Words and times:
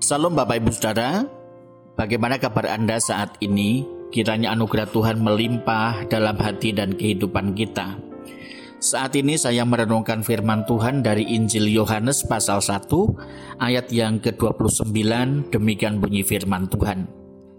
Salam 0.00 0.32
Bapak 0.32 0.64
Ibu 0.64 0.72
Saudara, 0.72 1.28
bagaimana 1.92 2.40
kabar 2.40 2.72
Anda 2.72 2.96
saat 2.96 3.36
ini? 3.44 3.84
Kiranya 4.08 4.56
anugerah 4.56 4.88
Tuhan 4.88 5.20
melimpah 5.20 6.08
dalam 6.08 6.40
hati 6.40 6.72
dan 6.72 6.96
kehidupan 6.96 7.52
kita. 7.52 8.00
Saat 8.80 9.12
ini 9.20 9.36
saya 9.36 9.60
merenungkan 9.68 10.24
firman 10.24 10.64
Tuhan 10.64 11.04
dari 11.04 11.28
Injil 11.28 11.68
Yohanes 11.68 12.24
pasal 12.24 12.64
1 12.64 12.88
ayat 13.60 13.92
yang 13.92 14.24
ke-29 14.24 14.88
demikian 15.52 16.00
bunyi 16.00 16.24
firman 16.24 16.64
Tuhan. 16.72 17.04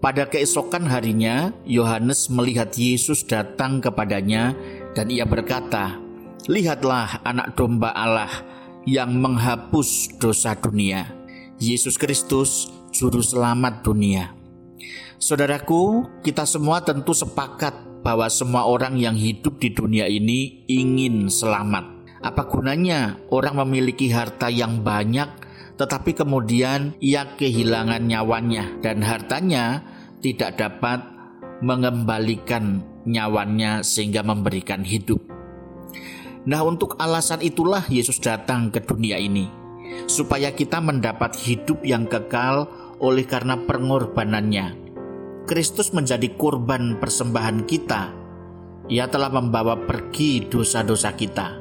Pada 0.02 0.26
keesokan 0.26 0.90
harinya 0.90 1.54
Yohanes 1.62 2.26
melihat 2.26 2.74
Yesus 2.74 3.22
datang 3.22 3.78
kepadanya 3.78 4.50
dan 4.98 5.14
ia 5.14 5.22
berkata, 5.22 5.94
"Lihatlah 6.50 7.22
anak 7.22 7.54
domba 7.54 7.94
Allah 7.94 8.34
yang 8.82 9.14
menghapus 9.14 10.18
dosa 10.18 10.58
dunia." 10.58 11.21
Yesus 11.62 11.94
Kristus, 11.94 12.66
Juru 12.90 13.22
Selamat 13.22 13.86
dunia. 13.86 14.34
Saudaraku, 15.22 16.10
kita 16.26 16.42
semua 16.42 16.82
tentu 16.82 17.14
sepakat 17.14 18.02
bahwa 18.02 18.26
semua 18.26 18.66
orang 18.66 18.98
yang 18.98 19.14
hidup 19.14 19.62
di 19.62 19.70
dunia 19.70 20.10
ini 20.10 20.66
ingin 20.66 21.30
selamat. 21.30 22.02
Apa 22.18 22.50
gunanya 22.50 23.14
orang 23.30 23.62
memiliki 23.62 24.10
harta 24.10 24.50
yang 24.50 24.82
banyak, 24.82 25.30
tetapi 25.78 26.18
kemudian 26.18 26.98
ia 26.98 27.30
kehilangan 27.38 28.10
nyawanya, 28.10 28.82
dan 28.82 28.98
hartanya 29.06 29.86
tidak 30.18 30.58
dapat 30.58 30.98
mengembalikan 31.62 32.82
nyawanya 33.06 33.86
sehingga 33.86 34.26
memberikan 34.26 34.82
hidup. 34.82 35.22
Nah, 36.42 36.66
untuk 36.66 36.98
alasan 36.98 37.38
itulah 37.38 37.86
Yesus 37.86 38.18
datang 38.18 38.74
ke 38.74 38.82
dunia 38.82 39.14
ini 39.14 39.61
supaya 40.06 40.52
kita 40.52 40.78
mendapat 40.78 41.34
hidup 41.40 41.82
yang 41.82 42.06
kekal 42.06 42.68
oleh 43.02 43.26
karena 43.26 43.58
pengorbanannya. 43.58 44.78
Kristus 45.42 45.90
menjadi 45.90 46.30
korban 46.38 47.02
persembahan 47.02 47.66
kita. 47.66 48.02
Ia 48.86 49.10
telah 49.10 49.30
membawa 49.30 49.74
pergi 49.74 50.46
dosa-dosa 50.46 51.14
kita. 51.18 51.58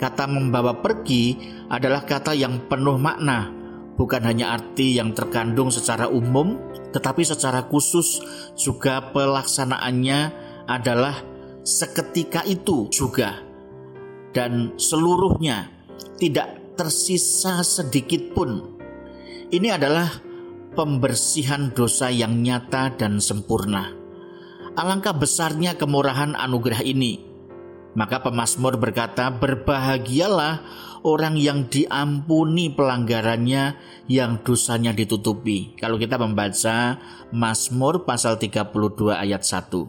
Kata 0.00 0.24
membawa 0.28 0.80
pergi 0.80 1.36
adalah 1.68 2.04
kata 2.04 2.32
yang 2.36 2.68
penuh 2.68 2.96
makna, 2.96 3.48
bukan 3.96 4.24
hanya 4.24 4.56
arti 4.56 4.96
yang 4.96 5.12
terkandung 5.12 5.68
secara 5.68 6.08
umum, 6.08 6.56
tetapi 6.92 7.24
secara 7.24 7.68
khusus 7.68 8.20
juga 8.56 9.12
pelaksanaannya 9.12 10.20
adalah 10.68 11.16
seketika 11.62 12.44
itu 12.48 12.88
juga, 12.92 13.40
dan 14.32 14.76
seluruhnya 14.76 15.68
tidak 16.20 16.61
tersisa 16.82 17.62
sedikit 17.62 18.34
pun. 18.34 18.74
Ini 19.54 19.78
adalah 19.78 20.10
pembersihan 20.74 21.70
dosa 21.70 22.10
yang 22.10 22.42
nyata 22.42 22.98
dan 22.98 23.22
sempurna. 23.22 23.94
Alangkah 24.74 25.14
besarnya 25.14 25.78
kemurahan 25.78 26.34
anugerah 26.34 26.82
ini. 26.82 27.22
Maka 27.94 28.18
pemazmur 28.18 28.82
berkata, 28.82 29.30
"Berbahagialah 29.30 30.54
orang 31.06 31.38
yang 31.38 31.70
diampuni 31.70 32.74
pelanggarannya, 32.74 33.78
yang 34.10 34.42
dosanya 34.42 34.90
ditutupi." 34.90 35.78
Kalau 35.78 36.02
kita 36.02 36.18
membaca 36.18 36.98
Mazmur 37.30 38.02
pasal 38.02 38.42
32 38.42 39.14
ayat 39.22 39.46
1. 39.46 39.86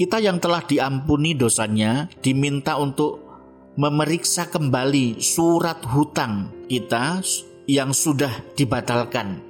Kita 0.00 0.16
yang 0.16 0.40
telah 0.40 0.64
diampuni 0.64 1.36
dosanya 1.36 2.08
diminta 2.24 2.80
untuk 2.80 3.29
memeriksa 3.80 4.52
kembali 4.52 5.24
surat 5.24 5.80
hutang 5.88 6.52
kita 6.68 7.24
yang 7.64 7.96
sudah 7.96 8.52
dibatalkan 8.52 9.40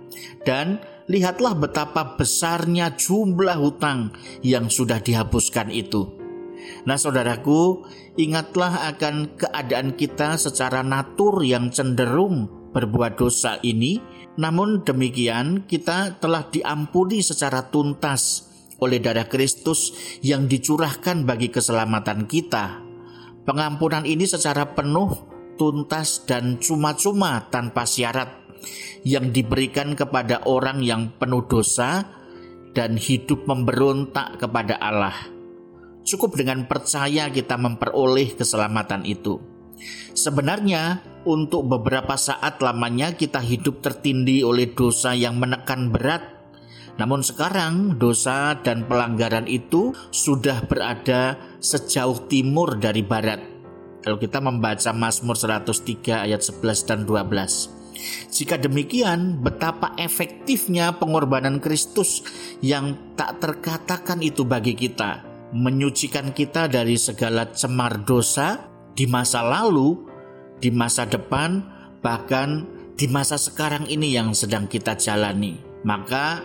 dan 0.47 0.78
lihatlah 1.11 1.59
betapa 1.59 2.14
besarnya 2.14 2.95
jumlah 2.95 3.59
hutang 3.59 4.14
yang 4.47 4.70
sudah 4.70 5.03
dihapuskan 5.03 5.75
itu. 5.75 6.15
Nah, 6.87 6.94
saudaraku, 6.94 7.82
ingatlah 8.15 8.94
akan 8.94 9.34
keadaan 9.34 9.99
kita 9.99 10.38
secara 10.38 10.87
natur 10.87 11.43
yang 11.43 11.75
cenderung 11.75 12.71
berbuat 12.71 13.19
dosa 13.19 13.59
ini. 13.66 13.99
Namun 14.38 14.87
demikian, 14.87 15.66
kita 15.66 16.22
telah 16.22 16.47
diampuni 16.47 17.19
secara 17.19 17.66
tuntas 17.66 18.47
oleh 18.78 19.03
darah 19.03 19.27
Kristus 19.27 19.91
yang 20.22 20.47
dicurahkan 20.47 21.27
bagi 21.27 21.50
keselamatan 21.50 22.31
kita. 22.31 22.90
Pengampunan 23.45 24.05
ini 24.05 24.28
secara 24.28 24.77
penuh, 24.77 25.17
tuntas, 25.56 26.28
dan 26.28 26.61
cuma-cuma 26.61 27.49
tanpa 27.49 27.89
syarat 27.89 28.28
yang 29.01 29.33
diberikan 29.33 29.97
kepada 29.97 30.45
orang 30.45 30.84
yang 30.84 31.09
penuh 31.17 31.49
dosa 31.49 32.05
dan 32.77 33.01
hidup 33.01 33.49
memberontak 33.49 34.37
kepada 34.37 34.77
Allah. 34.77 35.17
Cukup 36.05 36.37
dengan 36.37 36.69
percaya 36.69 37.33
kita 37.33 37.56
memperoleh 37.56 38.37
keselamatan 38.37 39.09
itu. 39.09 39.41
Sebenarnya, 40.12 41.01
untuk 41.25 41.65
beberapa 41.65 42.21
saat 42.21 42.61
lamanya 42.61 43.17
kita 43.17 43.41
hidup 43.41 43.81
tertindih 43.81 44.45
oleh 44.45 44.69
dosa 44.77 45.17
yang 45.17 45.41
menekan 45.41 45.89
berat 45.89 46.41
namun 47.01 47.25
sekarang 47.25 47.97
dosa 47.97 48.61
dan 48.61 48.84
pelanggaran 48.84 49.49
itu 49.49 49.97
sudah 50.12 50.69
berada 50.69 51.41
sejauh 51.60 52.26
timur 52.26 52.81
dari 52.81 53.04
barat. 53.04 53.41
Kalau 54.00 54.16
kita 54.16 54.41
membaca 54.41 54.91
Mazmur 54.97 55.37
103 55.37 56.25
ayat 56.25 56.41
11 56.41 56.88
dan 56.88 57.04
12. 57.04 57.81
Jika 58.32 58.56
demikian, 58.56 59.44
betapa 59.44 59.93
efektifnya 60.00 60.97
pengorbanan 60.97 61.60
Kristus 61.60 62.25
yang 62.65 63.12
tak 63.12 63.44
terkatakan 63.44 64.25
itu 64.25 64.48
bagi 64.48 64.72
kita, 64.72 65.21
menyucikan 65.53 66.32
kita 66.32 66.65
dari 66.72 66.97
segala 66.97 67.53
cemar 67.53 68.00
dosa 68.09 68.56
di 68.97 69.04
masa 69.04 69.44
lalu, 69.44 70.00
di 70.56 70.72
masa 70.72 71.04
depan, 71.04 71.60
bahkan 72.00 72.65
di 72.97 73.04
masa 73.04 73.37
sekarang 73.37 73.84
ini 73.84 74.16
yang 74.16 74.32
sedang 74.32 74.65
kita 74.65 74.97
jalani. 74.97 75.60
Maka 75.84 76.41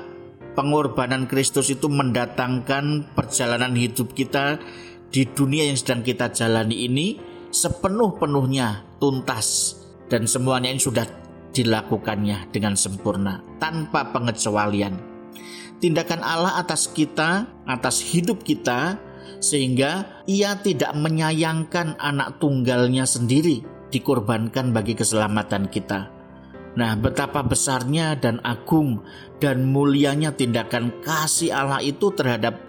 pengorbanan 0.56 1.28
Kristus 1.28 1.72
itu 1.72 1.92
mendatangkan 1.92 3.16
perjalanan 3.16 3.76
hidup 3.76 4.16
kita 4.16 4.60
di 5.16 5.24
dunia 5.24 5.72
yang 5.72 5.80
sedang 5.80 6.04
kita 6.04 6.28
jalani 6.36 6.92
ini 6.92 7.16
sepenuh-penuhnya 7.48 9.00
tuntas 9.00 9.80
dan 10.12 10.28
semuanya 10.28 10.76
ini 10.76 10.84
sudah 10.84 11.08
dilakukannya 11.56 12.52
dengan 12.52 12.76
sempurna 12.76 13.40
tanpa 13.56 14.12
pengecualian. 14.12 15.00
Tindakan 15.80 16.20
Allah 16.20 16.60
atas 16.60 16.92
kita, 16.92 17.48
atas 17.64 18.04
hidup 18.04 18.44
kita 18.44 19.00
sehingga 19.40 20.20
ia 20.28 20.60
tidak 20.60 20.92
menyayangkan 21.00 21.96
anak 21.96 22.44
tunggalnya 22.44 23.08
sendiri 23.08 23.64
dikorbankan 23.96 24.76
bagi 24.76 25.00
keselamatan 25.00 25.72
kita. 25.72 26.12
Nah, 26.76 26.92
betapa 27.00 27.40
besarnya 27.40 28.20
dan 28.20 28.44
agung 28.44 29.00
dan 29.40 29.64
mulianya 29.64 30.36
tindakan 30.36 30.92
kasih 31.00 31.56
Allah 31.56 31.80
itu 31.80 32.12
terhadap 32.12 32.60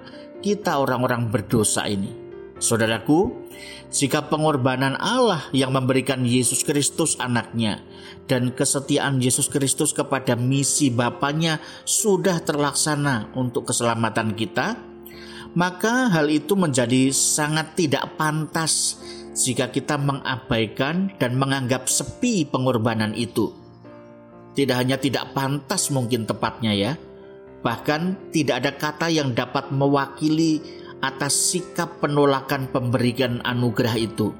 kita 0.46 0.78
orang-orang 0.78 1.26
berdosa 1.26 1.90
ini. 1.90 2.25
Saudaraku, 2.56 3.36
jika 3.92 4.32
pengorbanan 4.32 4.96
Allah 4.96 5.44
yang 5.52 5.76
memberikan 5.76 6.24
Yesus 6.24 6.64
Kristus 6.64 7.14
anaknya 7.20 7.84
dan 8.24 8.48
kesetiaan 8.56 9.20
Yesus 9.20 9.52
Kristus 9.52 9.92
kepada 9.92 10.34
misi 10.34 10.88
Bapaknya 10.88 11.60
sudah 11.84 12.40
terlaksana 12.40 13.36
untuk 13.36 13.68
keselamatan 13.68 14.32
kita, 14.32 14.80
maka 15.52 16.08
hal 16.08 16.32
itu 16.32 16.56
menjadi 16.56 17.12
sangat 17.12 17.76
tidak 17.76 18.16
pantas 18.16 19.04
jika 19.36 19.68
kita 19.68 20.00
mengabaikan 20.00 21.12
dan 21.20 21.36
menganggap 21.36 21.92
sepi 21.92 22.48
pengorbanan 22.48 23.12
itu. 23.12 23.52
Tidak 24.56 24.72
hanya 24.72 24.96
tidak 24.96 25.36
pantas 25.36 25.92
mungkin 25.92 26.24
tepatnya 26.24 26.72
ya, 26.72 26.92
bahkan 27.60 28.16
tidak 28.32 28.64
ada 28.64 28.72
kata 28.72 29.06
yang 29.12 29.36
dapat 29.36 29.68
mewakili 29.68 30.64
atas 31.06 31.54
sikap 31.54 32.02
penolakan 32.02 32.66
pemberian 32.74 33.38
anugerah 33.46 33.94
itu. 33.94 34.34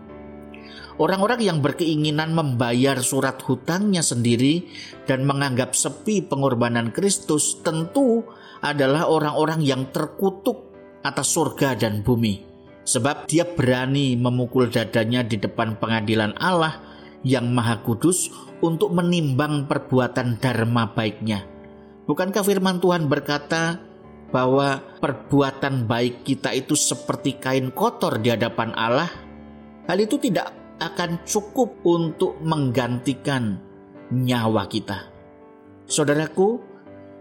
Orang-orang 0.96 1.44
yang 1.44 1.58
berkeinginan 1.60 2.32
membayar 2.32 2.96
surat 3.04 3.36
hutangnya 3.44 4.00
sendiri 4.00 4.64
dan 5.04 5.28
menganggap 5.28 5.76
sepi 5.76 6.24
pengorbanan 6.24 6.88
Kristus 6.88 7.60
tentu 7.60 8.24
adalah 8.64 9.04
orang-orang 9.04 9.60
yang 9.60 9.92
terkutuk 9.92 10.72
atas 11.04 11.36
surga 11.36 11.76
dan 11.76 12.00
bumi. 12.00 12.42
Sebab 12.88 13.28
dia 13.28 13.44
berani 13.44 14.16
memukul 14.16 14.72
dadanya 14.72 15.20
di 15.20 15.36
depan 15.36 15.76
pengadilan 15.76 16.32
Allah 16.40 16.80
yang 17.26 17.50
maha 17.52 17.82
kudus 17.82 18.32
untuk 18.64 18.94
menimbang 18.94 19.68
perbuatan 19.68 20.40
dharma 20.40 20.96
baiknya. 20.96 21.44
Bukankah 22.06 22.46
firman 22.46 22.78
Tuhan 22.78 23.10
berkata 23.10 23.82
bahwa 24.30 24.82
perbuatan 24.98 25.86
baik 25.86 26.26
kita 26.26 26.52
itu 26.52 26.74
seperti 26.74 27.38
kain 27.38 27.70
kotor 27.70 28.18
di 28.18 28.34
hadapan 28.34 28.74
Allah? 28.74 29.10
Hal 29.86 29.98
itu 30.02 30.18
tidak 30.18 30.50
akan 30.82 31.22
cukup 31.24 31.80
untuk 31.86 32.36
menggantikan 32.42 33.56
nyawa 34.12 34.68
kita. 34.68 35.08
Saudaraku, 35.86 36.60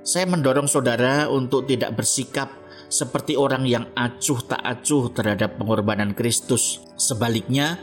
saya 0.06 0.26
mendorong 0.30 0.70
saudara 0.70 1.30
untuk 1.30 1.70
tidak 1.70 1.98
bersikap 1.98 2.50
seperti 2.90 3.34
orang 3.34 3.66
yang 3.66 3.90
acuh 3.98 4.42
tak 4.46 4.62
acuh 4.62 5.10
terhadap 5.14 5.58
pengorbanan 5.58 6.14
Kristus. 6.14 6.82
Sebaliknya, 6.98 7.82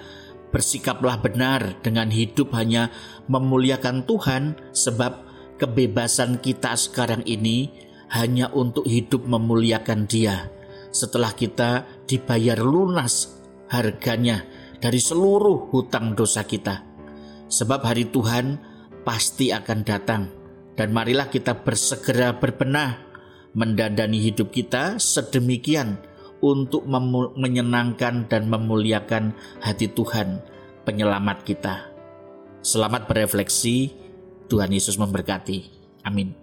bersikaplah 0.52 1.18
benar 1.18 1.80
dengan 1.80 2.12
hidup 2.12 2.52
hanya 2.54 2.92
memuliakan 3.26 4.04
Tuhan 4.04 4.58
sebab 4.70 5.24
kebebasan 5.56 6.38
kita 6.38 6.76
sekarang 6.76 7.24
ini 7.24 7.70
hanya 8.12 8.52
untuk 8.52 8.84
hidup 8.84 9.24
memuliakan 9.24 10.04
Dia. 10.04 10.48
Setelah 10.92 11.32
kita 11.32 11.88
dibayar 12.04 12.60
lunas 12.60 13.40
harganya 13.72 14.44
dari 14.76 15.00
seluruh 15.00 15.72
hutang 15.72 16.12
dosa 16.12 16.44
kita. 16.44 16.84
Sebab 17.48 17.80
hari 17.80 18.12
Tuhan 18.12 18.60
pasti 19.02 19.48
akan 19.48 19.80
datang 19.84 20.22
dan 20.76 20.92
marilah 20.92 21.32
kita 21.32 21.64
bersegera 21.64 22.36
berbenah 22.36 23.00
mendandani 23.56 24.20
hidup 24.20 24.52
kita 24.52 24.96
sedemikian 25.00 26.00
untuk 26.42 26.84
menyenangkan 27.38 28.26
dan 28.26 28.50
memuliakan 28.50 29.32
hati 29.62 29.86
Tuhan, 29.92 30.42
penyelamat 30.82 31.46
kita. 31.46 31.86
Selamat 32.66 33.06
berefleksi, 33.06 33.94
Tuhan 34.50 34.74
Yesus 34.74 34.98
memberkati. 34.98 35.70
Amin. 36.02 36.41